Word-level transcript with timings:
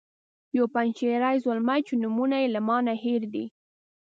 یو 0.57 0.65
پنجشیری 0.73 1.35
زلمی 1.43 1.79
چې 1.87 1.93
نومونه 2.01 2.35
یې 2.41 2.47
له 2.55 2.61
ما 2.67 2.77
نه 2.87 2.93
هیر 3.03 3.23
دي. 3.33 3.45